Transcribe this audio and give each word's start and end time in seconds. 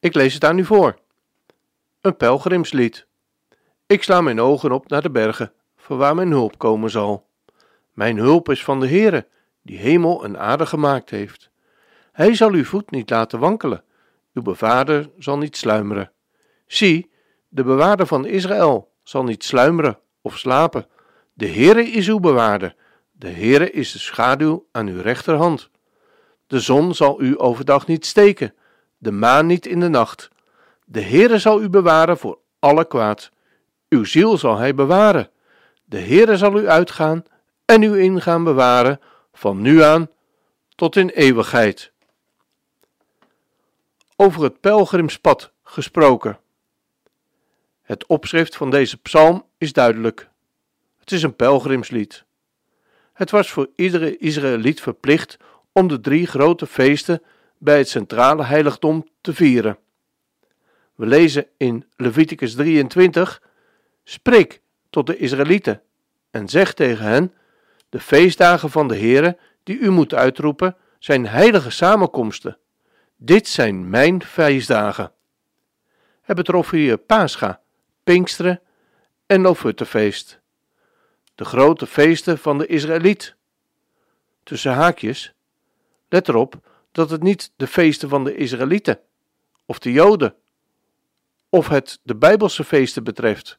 Ik 0.00 0.14
lees 0.14 0.34
het 0.34 0.44
aan 0.44 0.58
u 0.58 0.64
voor. 0.64 0.98
Een 2.00 2.16
pelgrimslied. 2.16 3.06
Ik 3.86 4.02
sla 4.02 4.20
mijn 4.20 4.40
ogen 4.40 4.72
op 4.72 4.88
naar 4.88 5.02
de 5.02 5.10
bergen, 5.10 5.52
voor 5.76 5.96
waar 5.96 6.14
mijn 6.14 6.30
hulp 6.30 6.58
komen 6.58 6.90
zal. 6.90 7.26
Mijn 7.92 8.16
hulp 8.16 8.48
is 8.48 8.64
van 8.64 8.80
de 8.80 8.88
Heere, 8.88 9.26
die 9.62 9.78
hemel 9.78 10.24
en 10.24 10.38
aarde 10.38 10.66
gemaakt 10.66 11.10
heeft. 11.10 11.50
Hij 12.12 12.34
zal 12.34 12.52
uw 12.52 12.64
voet 12.64 12.90
niet 12.90 13.10
laten 13.10 13.38
wankelen, 13.38 13.84
uw 14.34 14.42
bewaarder 14.42 15.10
zal 15.18 15.38
niet 15.38 15.56
sluimeren. 15.56 16.12
Zie, 16.66 17.10
de 17.48 17.64
bewaarder 17.64 18.06
van 18.06 18.26
Israël 18.26 18.92
zal 19.02 19.24
niet 19.24 19.44
sluimeren 19.44 19.98
of 20.20 20.38
slapen. 20.38 20.86
De 21.32 21.48
Heere 21.48 21.82
is 21.82 22.08
uw 22.08 22.20
bewaarder, 22.20 22.74
de 23.12 23.28
Heere 23.28 23.70
is 23.70 23.92
de 23.92 23.98
schaduw 23.98 24.66
aan 24.72 24.86
uw 24.86 25.00
rechterhand. 25.00 25.70
De 26.46 26.60
zon 26.60 26.94
zal 26.94 27.22
u 27.22 27.40
overdag 27.40 27.86
niet 27.86 28.06
steken, 28.06 28.54
de 28.98 29.12
maan 29.12 29.46
niet 29.46 29.66
in 29.66 29.80
de 29.80 29.88
nacht. 29.88 30.28
De 30.84 31.00
Heere 31.02 31.38
zal 31.38 31.62
u 31.62 31.68
bewaren 31.68 32.18
voor 32.18 32.38
alle 32.58 32.86
kwaad. 32.86 33.30
Uw 33.88 34.04
ziel 34.04 34.38
zal 34.38 34.56
hij 34.56 34.74
bewaren. 34.74 35.30
De 35.84 35.98
Heere 35.98 36.36
zal 36.36 36.58
u 36.58 36.68
uitgaan 36.68 37.24
en 37.64 37.82
u 37.82 38.00
ingaan 38.00 38.44
bewaren, 38.44 39.00
van 39.32 39.60
nu 39.60 39.82
aan 39.82 40.08
tot 40.74 40.96
in 40.96 41.08
eeuwigheid. 41.08 41.92
Over 44.16 44.42
het 44.42 44.60
pelgrimspad 44.60 45.52
gesproken. 45.62 46.38
Het 47.82 48.06
opschrift 48.06 48.56
van 48.56 48.70
deze 48.70 48.96
psalm 48.96 49.44
is 49.58 49.72
duidelijk. 49.72 50.28
Het 50.98 51.12
is 51.12 51.22
een 51.22 51.36
pelgrimslied. 51.36 52.24
Het 53.12 53.30
was 53.30 53.50
voor 53.50 53.68
iedere 53.76 54.16
Israëliet 54.16 54.80
verplicht 54.80 55.36
om 55.72 55.88
de 55.88 56.00
drie 56.00 56.26
grote 56.26 56.66
feesten 56.66 57.22
bij 57.58 57.78
het 57.78 57.88
centrale 57.88 58.44
heiligdom 58.44 59.08
te 59.20 59.34
vieren. 59.34 59.78
We 60.94 61.06
lezen 61.06 61.46
in 61.56 61.84
Leviticus 61.96 62.54
23: 62.54 63.42
Spreek 64.04 64.60
tot 64.90 65.06
de 65.06 65.16
Israëlieten 65.16 65.82
en 66.30 66.48
zeg 66.48 66.74
tegen 66.74 67.04
hen: 67.04 67.34
De 67.88 68.00
feestdagen 68.00 68.70
van 68.70 68.88
de 68.88 68.96
Heere, 68.96 69.38
die 69.62 69.78
u 69.78 69.90
moet 69.90 70.14
uitroepen, 70.14 70.76
zijn 70.98 71.26
heilige 71.26 71.70
samenkomsten. 71.70 72.58
Dit 73.16 73.48
zijn 73.48 73.90
mijn 73.90 74.22
feestdagen. 74.22 75.12
Het 76.22 76.36
betrof 76.36 76.70
hier 76.70 76.96
Pascha, 76.96 77.60
Pinksteren 78.04 78.60
en 79.26 79.40
Lofuttefeest. 79.40 80.40
De 81.34 81.44
grote 81.44 81.86
feesten 81.86 82.38
van 82.38 82.58
de 82.58 82.66
Israëliet. 82.66 83.34
Tussen 84.42 84.72
haakjes, 84.72 85.34
let 86.08 86.28
erop 86.28 86.60
dat 86.96 87.10
het 87.10 87.22
niet 87.22 87.52
de 87.56 87.66
feesten 87.66 88.08
van 88.08 88.24
de 88.24 88.36
Israëlieten 88.36 89.00
of 89.66 89.78
de 89.78 89.92
Joden 89.92 90.34
of 91.48 91.68
het 91.68 92.00
de 92.02 92.14
Bijbelse 92.14 92.64
feesten 92.64 93.04
betreft, 93.04 93.58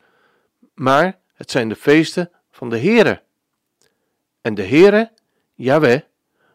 maar 0.73 1.19
het 1.33 1.51
zijn 1.51 1.69
de 1.69 1.75
feesten 1.75 2.31
van 2.51 2.69
de 2.69 2.79
Heere. 2.79 3.21
En 4.41 4.55
de 4.55 4.63
Heere, 4.63 5.11
Yahweh, 5.53 6.01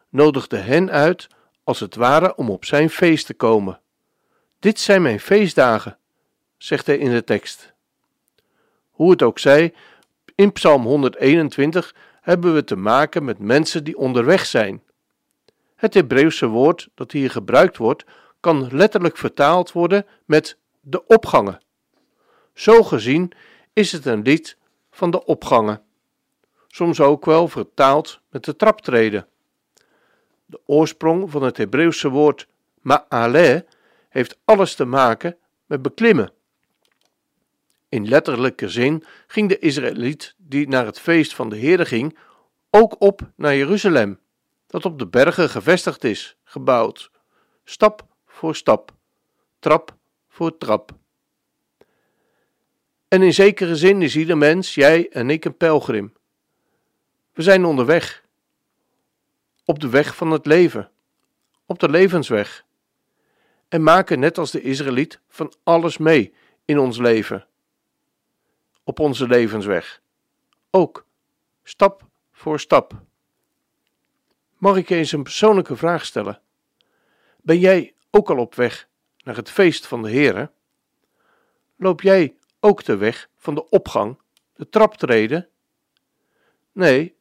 nodigde 0.09 0.57
hen 0.57 0.91
uit 0.91 1.27
als 1.63 1.79
het 1.79 1.95
ware 1.95 2.35
om 2.35 2.49
op 2.49 2.65
zijn 2.65 2.89
feest 2.89 3.25
te 3.25 3.33
komen. 3.33 3.79
Dit 4.59 4.79
zijn 4.79 5.01
mijn 5.01 5.19
feestdagen, 5.19 5.97
zegt 6.57 6.85
hij 6.85 6.97
in 6.97 7.11
de 7.11 7.23
tekst. 7.23 7.73
Hoe 8.91 9.11
het 9.11 9.21
ook 9.21 9.39
zij, 9.39 9.73
in 10.35 10.51
Psalm 10.51 10.83
121 10.83 11.95
hebben 12.21 12.53
we 12.53 12.63
te 12.63 12.75
maken 12.75 13.23
met 13.23 13.39
mensen 13.39 13.83
die 13.83 13.97
onderweg 13.97 14.45
zijn 14.45 14.81
het 15.83 15.93
Hebreeuwse 15.93 16.47
woord 16.47 16.89
dat 16.95 17.11
hier 17.11 17.31
gebruikt 17.31 17.77
wordt, 17.77 18.05
kan 18.39 18.67
letterlijk 18.71 19.17
vertaald 19.17 19.71
worden 19.71 20.05
met 20.25 20.57
de 20.81 21.05
opgangen. 21.05 21.61
Zo 22.53 22.83
gezien 22.83 23.31
is 23.73 23.91
het 23.91 24.05
een 24.05 24.21
lied 24.21 24.57
van 24.91 25.11
de 25.11 25.25
opgangen, 25.25 25.81
soms 26.67 26.99
ook 26.99 27.25
wel 27.25 27.47
vertaald 27.47 28.19
met 28.29 28.43
de 28.43 28.55
traptreden. 28.55 29.27
De 30.45 30.59
oorsprong 30.65 31.31
van 31.31 31.43
het 31.43 31.57
Hebreeuwse 31.57 32.09
woord 32.09 32.47
ma'aleh 32.81 33.61
heeft 34.09 34.37
alles 34.45 34.75
te 34.75 34.85
maken 34.85 35.37
met 35.65 35.81
beklimmen. 35.81 36.31
In 37.89 38.07
letterlijke 38.07 38.69
zin 38.69 39.03
ging 39.27 39.49
de 39.49 39.59
Israëliet 39.59 40.35
die 40.37 40.67
naar 40.67 40.85
het 40.85 40.99
feest 40.99 41.35
van 41.35 41.49
de 41.49 41.55
Heer 41.55 41.85
ging 41.85 42.17
ook 42.69 42.95
op 43.01 43.21
naar 43.35 43.55
Jeruzalem 43.55 44.21
dat 44.73 44.85
op 44.85 44.99
de 44.99 45.07
bergen 45.07 45.49
gevestigd 45.49 46.03
is, 46.03 46.37
gebouwd, 46.43 47.11
stap 47.63 48.07
voor 48.25 48.55
stap, 48.55 48.91
trap 49.59 49.95
voor 50.27 50.57
trap. 50.57 50.91
En 53.07 53.21
in 53.21 53.33
zekere 53.33 53.75
zin 53.75 54.01
is 54.01 54.15
ieder 54.15 54.37
mens, 54.37 54.73
jij 54.73 55.09
en 55.09 55.29
ik, 55.29 55.45
een 55.45 55.57
pelgrim. 55.57 56.13
We 57.33 57.41
zijn 57.41 57.65
onderweg, 57.65 58.23
op 59.65 59.79
de 59.79 59.89
weg 59.89 60.15
van 60.15 60.31
het 60.31 60.45
leven, 60.45 60.91
op 61.65 61.79
de 61.79 61.89
levensweg, 61.89 62.65
en 63.67 63.83
maken 63.83 64.19
net 64.19 64.37
als 64.37 64.51
de 64.51 64.61
Israëliet 64.61 65.19
van 65.27 65.53
alles 65.63 65.97
mee 65.97 66.33
in 66.65 66.79
ons 66.79 66.97
leven, 66.97 67.47
op 68.83 68.99
onze 68.99 69.27
levensweg, 69.27 70.01
ook 70.69 71.05
stap 71.63 72.07
voor 72.31 72.59
stap. 72.59 73.01
Mag 74.63 74.77
ik 74.77 74.89
je 74.89 74.95
eens 74.95 75.11
een 75.11 75.23
persoonlijke 75.23 75.75
vraag 75.75 76.05
stellen? 76.05 76.41
Ben 77.41 77.59
jij 77.59 77.93
ook 78.11 78.29
al 78.29 78.37
op 78.37 78.55
weg 78.55 78.87
naar 79.23 79.35
het 79.35 79.49
feest 79.49 79.87
van 79.87 80.01
de 80.01 80.09
Heere? 80.09 80.51
Loop 81.75 82.01
jij 82.01 82.35
ook 82.59 82.83
de 82.83 82.97
weg 82.97 83.29
van 83.37 83.55
de 83.55 83.69
opgang, 83.69 84.19
de 84.55 84.69
traptreden? 84.69 85.49
Nee, 86.71 87.15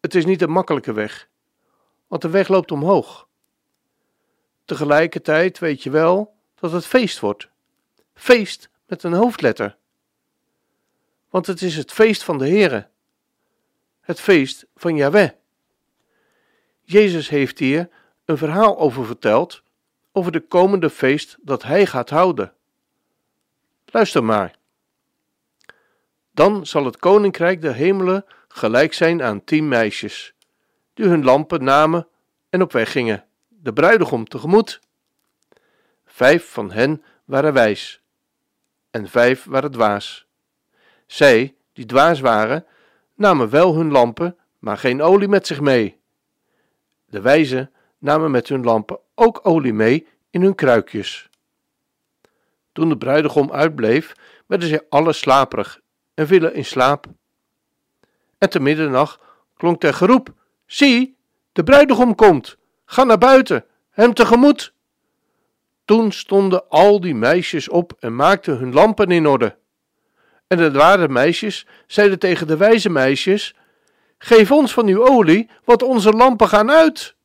het 0.00 0.14
is 0.14 0.24
niet 0.24 0.42
een 0.42 0.50
makkelijke 0.50 0.92
weg, 0.92 1.28
want 2.06 2.22
de 2.22 2.30
weg 2.30 2.48
loopt 2.48 2.72
omhoog. 2.72 3.28
Tegelijkertijd 4.64 5.58
weet 5.58 5.82
je 5.82 5.90
wel 5.90 6.36
dat 6.54 6.72
het 6.72 6.86
feest 6.86 7.20
wordt. 7.20 7.48
Feest 8.14 8.70
met 8.86 9.02
een 9.02 9.12
hoofdletter. 9.12 9.76
Want 11.30 11.46
het 11.46 11.62
is 11.62 11.76
het 11.76 11.92
feest 11.92 12.22
van 12.22 12.38
de 12.38 12.48
Heere. 12.48 12.88
Het 14.00 14.20
feest 14.20 14.66
van 14.74 14.96
Yahweh. 14.96 15.30
Jezus 16.88 17.28
heeft 17.28 17.58
hier 17.58 17.88
een 18.24 18.36
verhaal 18.38 18.78
over 18.78 19.06
verteld, 19.06 19.62
over 20.12 20.32
de 20.32 20.40
komende 20.40 20.90
feest 20.90 21.36
dat 21.40 21.62
hij 21.62 21.86
gaat 21.86 22.10
houden. 22.10 22.52
Luister 23.84 24.24
maar. 24.24 24.54
Dan 26.32 26.66
zal 26.66 26.84
het 26.84 26.96
koninkrijk 26.96 27.60
der 27.60 27.74
hemelen 27.74 28.24
gelijk 28.48 28.92
zijn 28.92 29.22
aan 29.22 29.44
tien 29.44 29.68
meisjes, 29.68 30.34
die 30.94 31.06
hun 31.06 31.24
lampen 31.24 31.64
namen 31.64 32.08
en 32.50 32.62
op 32.62 32.72
weg 32.72 32.92
gingen, 32.92 33.24
de 33.48 33.72
bruidegom 33.72 34.24
tegemoet. 34.28 34.80
Vijf 36.04 36.50
van 36.50 36.72
hen 36.72 37.04
waren 37.24 37.52
wijs, 37.52 38.00
en 38.90 39.08
vijf 39.08 39.44
waren 39.44 39.70
dwaas. 39.70 40.26
Zij, 41.06 41.54
die 41.72 41.86
dwaas 41.86 42.20
waren, 42.20 42.66
namen 43.14 43.50
wel 43.50 43.74
hun 43.74 43.90
lampen, 43.90 44.36
maar 44.58 44.78
geen 44.78 45.02
olie 45.02 45.28
met 45.28 45.46
zich 45.46 45.60
mee. 45.60 46.04
De 47.16 47.22
wijzen 47.22 47.70
namen 47.98 48.30
met 48.30 48.48
hun 48.48 48.64
lampen 48.64 48.98
ook 49.14 49.40
olie 49.42 49.72
mee 49.72 50.06
in 50.30 50.42
hun 50.42 50.54
kruikjes. 50.54 51.28
Toen 52.72 52.88
de 52.88 52.96
bruidegom 52.96 53.52
uitbleef, 53.52 54.12
werden 54.46 54.68
zij 54.68 54.86
alle 54.88 55.12
slaperig 55.12 55.80
en 56.14 56.26
vielen 56.26 56.54
in 56.54 56.64
slaap. 56.64 57.06
En 58.38 58.50
te 58.50 58.60
middernacht 58.60 59.20
klonk 59.54 59.82
er 59.82 59.94
geroep: 59.94 60.34
Zie, 60.66 61.16
de 61.52 61.62
bruidegom 61.62 62.14
komt, 62.14 62.56
ga 62.84 63.04
naar 63.04 63.18
buiten, 63.18 63.64
hem 63.90 64.14
tegemoet. 64.14 64.72
Toen 65.84 66.12
stonden 66.12 66.68
al 66.68 67.00
die 67.00 67.14
meisjes 67.14 67.68
op 67.68 67.92
en 67.98 68.16
maakten 68.16 68.58
hun 68.58 68.72
lampen 68.72 69.10
in 69.10 69.26
orde. 69.26 69.56
En 70.46 70.56
de 70.56 70.70
ware 70.70 71.08
meisjes 71.08 71.66
zeiden 71.86 72.18
tegen 72.18 72.46
de 72.46 72.56
wijze 72.56 72.90
meisjes: 72.90 73.54
Geef 74.18 74.50
ons 74.50 74.72
van 74.72 74.86
uw 74.86 75.08
olie, 75.08 75.50
want 75.64 75.82
onze 75.82 76.10
lampen 76.10 76.48
gaan 76.48 76.70
uit. 76.70 77.16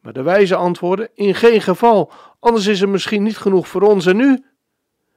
Maar 0.00 0.12
de 0.12 0.22
wijze 0.22 0.54
antwoordde: 0.54 1.10
In 1.14 1.34
geen 1.34 1.60
geval, 1.60 2.12
anders 2.40 2.66
is 2.66 2.80
er 2.80 2.88
misschien 2.88 3.22
niet 3.22 3.38
genoeg 3.38 3.68
voor 3.68 3.82
ons 3.82 4.06
en 4.06 4.20
u. 4.20 4.44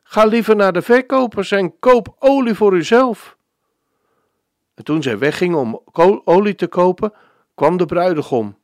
Ga 0.03 0.25
liever 0.25 0.55
naar 0.55 0.73
de 0.73 0.81
verkopers 0.81 1.51
en 1.51 1.79
koop 1.79 2.15
olie 2.19 2.53
voor 2.53 2.73
uzelf. 2.73 3.37
En 4.75 4.83
toen 4.83 5.03
zij 5.03 5.17
weggingen 5.17 5.57
om 5.57 5.81
olie 6.23 6.55
te 6.55 6.67
kopen, 6.67 7.13
kwam 7.55 7.77
de 7.77 7.85
bruidegom. 7.85 8.57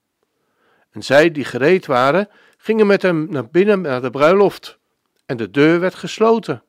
En 0.91 1.03
zij 1.03 1.31
die 1.31 1.45
gereed 1.45 1.85
waren, 1.85 2.29
gingen 2.57 2.87
met 2.87 3.01
hem 3.01 3.27
naar 3.29 3.49
binnen 3.49 3.81
naar 3.81 4.01
de 4.01 4.09
bruiloft. 4.09 4.79
En 5.25 5.37
de 5.37 5.51
deur 5.51 5.79
werd 5.79 5.95
gesloten. 5.95 6.63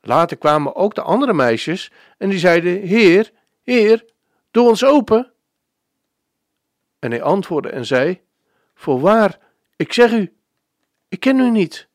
Later 0.00 0.36
kwamen 0.36 0.74
ook 0.74 0.94
de 0.94 1.02
andere 1.02 1.32
meisjes 1.32 1.92
en 2.18 2.28
die 2.28 2.38
zeiden: 2.38 2.80
Heer, 2.80 3.32
Heer, 3.62 4.04
doe 4.56 4.68
ons 4.68 4.84
open. 4.84 5.32
En 6.98 7.10
hij 7.10 7.22
antwoordde 7.22 7.70
en 7.70 7.86
zei: 7.86 8.20
Voorwaar, 8.74 9.38
ik 9.76 9.92
zeg 9.92 10.12
u, 10.12 10.36
ik 11.08 11.20
ken 11.20 11.38
u 11.38 11.50
niet. 11.50 11.88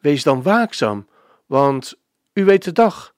Wees 0.00 0.22
dan 0.22 0.42
waakzaam, 0.42 1.08
want 1.46 1.98
u 2.32 2.44
weet 2.44 2.64
de 2.64 2.72
dag 2.72 3.14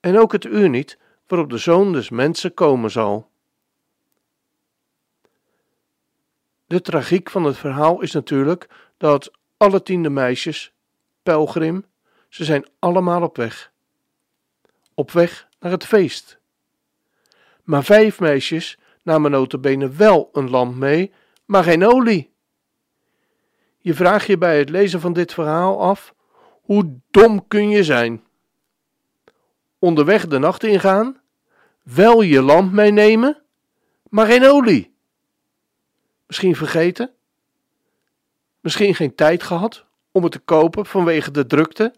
en 0.00 0.18
ook 0.18 0.32
het 0.32 0.44
uur 0.44 0.68
niet 0.68 0.98
waarop 1.26 1.50
de 1.50 1.58
zoon 1.58 1.92
des 1.92 2.10
mensen 2.10 2.54
komen 2.54 2.90
zal. 2.90 3.30
De 6.66 6.80
tragiek 6.80 7.30
van 7.30 7.44
het 7.44 7.56
verhaal 7.56 8.00
is 8.00 8.12
natuurlijk 8.12 8.68
dat 8.96 9.30
alle 9.56 9.82
tiende 9.82 10.10
meisjes, 10.10 10.72
pelgrim, 11.22 11.84
ze 12.28 12.44
zijn 12.44 12.66
allemaal 12.78 13.22
op 13.22 13.36
weg. 13.36 13.72
Op 14.94 15.10
weg 15.10 15.48
naar 15.58 15.70
het 15.70 15.86
feest. 15.86 16.39
Maar 17.70 17.84
vijf 17.84 18.20
meisjes 18.20 18.78
namen 19.02 19.30
notabene 19.30 19.88
wel 19.88 20.28
een 20.32 20.50
lamp 20.50 20.74
mee, 20.74 21.12
maar 21.44 21.64
geen 21.64 21.86
olie. 21.86 22.34
Je 23.78 23.94
vraagt 23.94 24.26
je 24.26 24.38
bij 24.38 24.58
het 24.58 24.68
lezen 24.68 25.00
van 25.00 25.12
dit 25.12 25.32
verhaal 25.32 25.80
af, 25.80 26.14
hoe 26.62 27.00
dom 27.10 27.48
kun 27.48 27.68
je 27.68 27.84
zijn? 27.84 28.24
Onderweg 29.78 30.26
de 30.26 30.38
nacht 30.38 30.62
ingaan, 30.62 31.20
wel 31.82 32.22
je 32.22 32.42
lamp 32.42 32.72
meenemen, 32.72 33.42
maar 34.08 34.26
geen 34.26 34.44
olie. 34.44 34.94
Misschien 36.26 36.56
vergeten? 36.56 37.14
Misschien 38.60 38.94
geen 38.94 39.14
tijd 39.14 39.42
gehad 39.42 39.84
om 40.12 40.22
het 40.22 40.32
te 40.32 40.38
kopen 40.38 40.86
vanwege 40.86 41.30
de 41.30 41.46
drukte? 41.46 41.94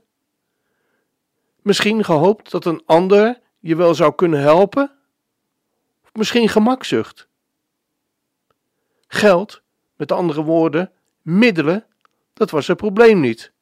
Misschien 1.62 2.04
gehoopt 2.04 2.50
dat 2.50 2.64
een 2.64 2.82
ander 2.86 3.40
je 3.58 3.76
wel 3.76 3.94
zou 3.94 4.14
kunnen 4.14 4.40
helpen? 4.40 4.96
Misschien 6.12 6.48
gemakzucht? 6.48 7.28
Geld, 9.06 9.62
met 9.96 10.12
andere 10.12 10.42
woorden, 10.42 10.92
middelen, 11.22 11.86
dat 12.32 12.50
was 12.50 12.66
het 12.66 12.76
probleem 12.76 13.20
niet, 13.20 13.52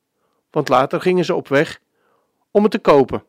want 0.50 0.68
later 0.68 1.00
gingen 1.00 1.24
ze 1.24 1.34
op 1.34 1.48
weg 1.48 1.80
om 2.50 2.62
het 2.62 2.72
te 2.72 2.78
kopen. 2.78 3.24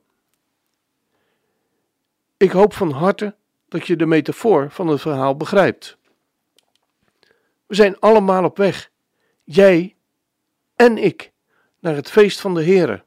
Ik 2.38 2.52
hoop 2.52 2.74
van 2.74 2.92
harte 2.92 3.36
dat 3.68 3.88
je 3.88 3.96
de 3.96 4.06
metafoor 4.06 4.72
van 4.72 4.88
het 4.88 5.02
verhaal 5.02 5.38
begrijpt. 5.38 5.98
We 7.66 7.76
zijn 7.76 8.00
allemaal 8.00 8.44
op 8.44 8.58
weg, 8.58 8.92
jij 9.44 9.96
en 10.76 10.98
ik, 10.98 11.32
naar 11.80 11.96
het 11.96 12.12
feest 12.12 12.42
van 12.42 12.54
de 12.54 12.64
Here. 12.64 13.04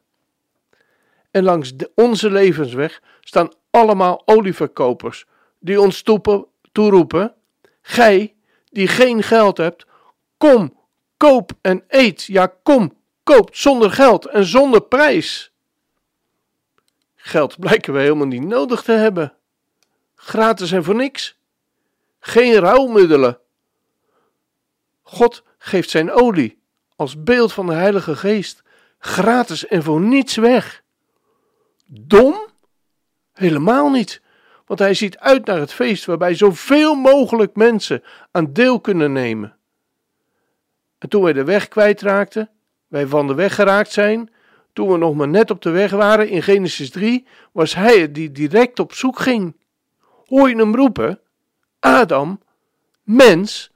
En 1.30 1.44
langs 1.44 1.72
onze 1.94 2.30
levensweg 2.30 3.02
staan 3.20 3.52
allemaal 3.70 4.22
olieverkopers 4.24 5.26
die 5.64 5.80
ons 5.80 6.02
toepen, 6.02 6.46
toeroepen: 6.72 7.34
Gij 7.82 8.34
die 8.70 8.88
geen 8.88 9.22
geld 9.22 9.56
hebt, 9.56 9.86
kom, 10.36 10.78
koop 11.16 11.52
en 11.60 11.84
eet. 11.88 12.24
Ja, 12.24 12.46
kom, 12.62 12.96
koop 13.22 13.54
zonder 13.54 13.90
geld 13.90 14.26
en 14.26 14.44
zonder 14.44 14.82
prijs. 14.82 15.52
Geld 17.14 17.58
blijken 17.58 17.92
we 17.92 18.00
helemaal 18.00 18.26
niet 18.26 18.46
nodig 18.46 18.82
te 18.82 18.92
hebben. 18.92 19.32
Gratis 20.14 20.72
en 20.72 20.84
voor 20.84 20.94
niks. 20.94 21.36
Geen 22.20 22.54
rouwmiddelen. 22.54 23.38
God 25.02 25.42
geeft 25.58 25.90
zijn 25.90 26.10
olie 26.10 26.62
als 26.96 27.22
beeld 27.22 27.52
van 27.52 27.66
de 27.66 27.72
Heilige 27.72 28.16
Geest 28.16 28.62
gratis 28.98 29.66
en 29.66 29.82
voor 29.82 30.00
niets 30.00 30.36
weg. 30.36 30.82
Dom? 31.86 32.46
Helemaal 33.32 33.90
niet, 33.90 34.20
want 34.66 34.80
hij 34.80 34.94
ziet 34.94 35.18
uit 35.18 35.46
naar 35.46 35.58
het 35.58 35.72
feest 35.72 36.04
waarbij 36.04 36.34
zoveel 36.34 36.94
mogelijk 36.94 37.56
mensen 37.56 38.02
aan 38.30 38.52
deel 38.52 38.80
kunnen 38.80 39.12
nemen. 39.12 39.56
En 40.98 41.08
toen 41.08 41.22
wij 41.22 41.32
de 41.32 41.44
weg 41.44 41.68
kwijtraakten, 41.68 42.50
wij 42.86 43.06
van 43.06 43.26
de 43.26 43.34
weg 43.34 43.54
geraakt 43.54 43.92
zijn, 43.92 44.32
toen 44.72 44.88
we 44.88 44.98
nog 44.98 45.14
maar 45.14 45.28
net 45.28 45.50
op 45.50 45.62
de 45.62 45.70
weg 45.70 45.90
waren 45.90 46.28
in 46.28 46.42
Genesis 46.42 46.90
3, 46.90 47.26
was 47.52 47.74
hij 47.74 48.00
het 48.00 48.14
die 48.14 48.32
direct 48.32 48.78
op 48.78 48.92
zoek 48.92 49.18
ging. 49.18 49.56
Hoor 50.26 50.48
je 50.48 50.56
hem 50.56 50.74
roepen? 50.74 51.20
Adam, 51.80 52.40
mens, 53.02 53.70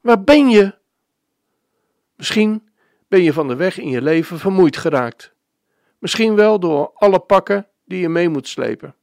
waar 0.00 0.22
ben 0.22 0.48
je? 0.48 0.74
Misschien 2.16 2.68
ben 3.08 3.22
je 3.22 3.32
van 3.32 3.48
de 3.48 3.56
weg 3.56 3.78
in 3.78 3.88
je 3.88 4.02
leven 4.02 4.38
vermoeid 4.38 4.76
geraakt. 4.76 5.32
Misschien 5.98 6.34
wel 6.34 6.60
door 6.60 6.90
alle 6.94 7.18
pakken 7.18 7.66
die 7.84 8.00
je 8.00 8.08
mee 8.08 8.28
moet 8.28 8.48
slepen. 8.48 8.94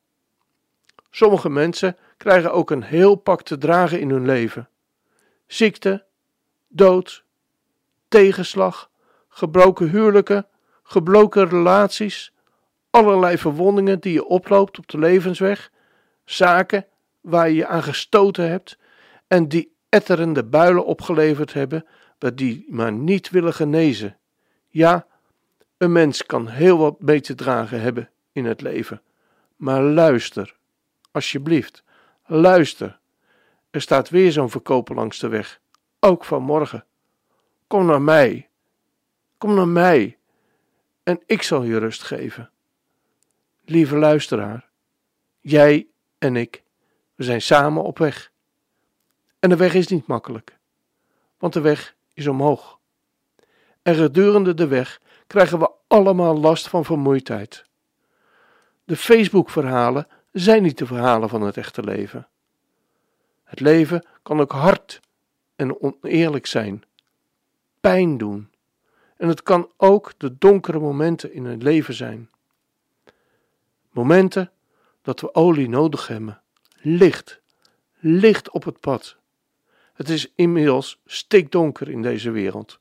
Sommige 1.15 1.49
mensen 1.49 1.97
krijgen 2.17 2.53
ook 2.53 2.71
een 2.71 2.83
heel 2.83 3.15
pak 3.15 3.41
te 3.41 3.57
dragen 3.57 3.99
in 3.99 4.09
hun 4.09 4.25
leven: 4.25 4.69
ziekte, 5.47 6.03
dood, 6.67 7.23
tegenslag, 8.07 8.89
gebroken 9.29 9.89
huwelijken, 9.89 10.47
gebroken 10.83 11.49
relaties, 11.49 12.33
allerlei 12.89 13.37
verwondingen 13.37 13.99
die 13.99 14.13
je 14.13 14.25
oploopt 14.25 14.77
op 14.77 14.87
de 14.87 14.97
levensweg, 14.97 15.71
zaken 16.25 16.85
waar 17.21 17.49
je 17.49 17.55
je 17.55 17.67
aan 17.67 17.83
gestoten 17.83 18.49
hebt 18.49 18.77
en 19.27 19.47
die 19.47 19.75
etterende 19.89 20.43
builen 20.43 20.85
opgeleverd 20.85 21.53
hebben, 21.53 21.85
dat 22.17 22.37
die 22.37 22.65
maar 22.69 22.91
niet 22.91 23.29
willen 23.29 23.53
genezen. 23.53 24.17
Ja, 24.67 25.07
een 25.77 25.91
mens 25.91 26.25
kan 26.25 26.47
heel 26.47 26.77
wat 26.77 27.01
mee 27.01 27.21
te 27.21 27.35
dragen 27.35 27.81
hebben 27.81 28.09
in 28.31 28.45
het 28.45 28.61
leven. 28.61 29.01
Maar 29.55 29.81
luister, 29.81 30.55
alsjeblieft, 31.13 31.83
luister. 32.25 32.99
Er 33.69 33.81
staat 33.81 34.09
weer 34.09 34.31
zo'n 34.31 34.49
verkoper 34.49 34.95
langs 34.95 35.19
de 35.19 35.27
weg, 35.27 35.59
ook 35.99 36.25
vanmorgen. 36.25 36.85
Kom 37.67 37.85
naar 37.85 38.01
mij, 38.01 38.49
kom 39.37 39.53
naar 39.53 39.67
mij, 39.67 40.17
en 41.03 41.21
ik 41.25 41.41
zal 41.41 41.63
je 41.63 41.77
rust 41.77 42.03
geven. 42.03 42.51
Lieve 43.65 43.97
luisteraar, 43.97 44.69
jij 45.39 45.87
en 46.17 46.35
ik, 46.35 46.63
we 47.15 47.23
zijn 47.23 47.41
samen 47.41 47.83
op 47.83 47.97
weg. 47.97 48.31
En 49.39 49.49
de 49.49 49.55
weg 49.55 49.73
is 49.73 49.87
niet 49.87 50.07
makkelijk, 50.07 50.57
want 51.37 51.53
de 51.53 51.61
weg 51.61 51.95
is 52.13 52.27
omhoog. 52.27 52.79
En 53.81 53.95
gedurende 53.95 54.53
de 54.53 54.67
weg 54.67 55.01
krijgen 55.27 55.59
we 55.59 55.71
allemaal 55.87 56.39
last 56.39 56.67
van 56.67 56.85
vermoeidheid. 56.85 57.65
De 58.83 58.95
Facebook-verhalen 58.95 60.07
zijn 60.33 60.63
niet 60.63 60.77
de 60.77 60.85
verhalen 60.85 61.29
van 61.29 61.41
het 61.41 61.57
echte 61.57 61.83
leven. 61.83 62.27
Het 63.43 63.59
leven 63.59 64.05
kan 64.21 64.39
ook 64.39 64.51
hard 64.51 64.99
en 65.55 65.81
oneerlijk 65.81 66.45
zijn, 66.45 66.83
pijn 67.79 68.17
doen. 68.17 68.51
En 69.17 69.27
het 69.27 69.43
kan 69.43 69.71
ook 69.77 70.13
de 70.17 70.37
donkere 70.37 70.79
momenten 70.79 71.33
in 71.33 71.45
het 71.45 71.63
leven 71.63 71.93
zijn. 71.93 72.29
Momenten 73.91 74.51
dat 75.01 75.19
we 75.19 75.35
olie 75.35 75.69
nodig 75.69 76.07
hebben, 76.07 76.41
licht, 76.73 77.41
licht 77.99 78.49
op 78.49 78.63
het 78.63 78.79
pad. 78.79 79.17
Het 79.93 80.09
is 80.09 80.31
inmiddels 80.35 80.99
stikdonker 81.05 81.89
in 81.89 82.01
deze 82.01 82.31
wereld. 82.31 82.79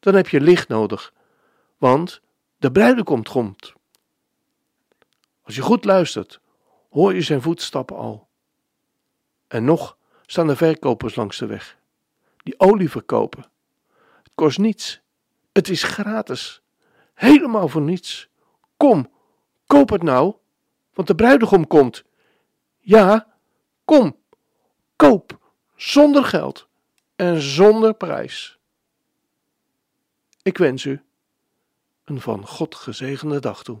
Dan 0.00 0.14
heb 0.14 0.28
je 0.28 0.40
licht 0.40 0.68
nodig, 0.68 1.12
want 1.78 2.20
de 2.56 2.72
bruidegom 2.72 3.22
komt. 3.22 3.72
Als 5.42 5.54
je 5.54 5.62
goed 5.62 5.84
luistert, 5.84 6.39
hoor 6.90 7.14
je 7.14 7.20
zijn 7.20 7.42
voetstappen 7.42 7.96
al. 7.96 8.28
En 9.48 9.64
nog 9.64 9.96
staan 10.26 10.46
de 10.46 10.56
verkopers 10.56 11.14
langs 11.14 11.38
de 11.38 11.46
weg, 11.46 11.78
die 12.36 12.60
olie 12.60 12.90
verkopen. 12.90 13.44
Het 14.22 14.32
kost 14.34 14.58
niets, 14.58 15.00
het 15.52 15.68
is 15.68 15.82
gratis, 15.82 16.62
helemaal 17.14 17.68
voor 17.68 17.82
niets. 17.82 18.28
Kom, 18.76 19.10
koop 19.66 19.90
het 19.90 20.02
nou, 20.02 20.34
want 20.94 21.08
de 21.08 21.14
bruidegom 21.14 21.66
komt. 21.66 22.04
Ja, 22.78 23.34
kom, 23.84 24.16
koop, 24.96 25.38
zonder 25.76 26.24
geld 26.24 26.68
en 27.16 27.40
zonder 27.40 27.94
prijs. 27.94 28.58
Ik 30.42 30.58
wens 30.58 30.84
u 30.84 31.02
een 32.04 32.20
van 32.20 32.46
God 32.46 32.74
gezegende 32.74 33.40
dag 33.40 33.62
toe. 33.62 33.80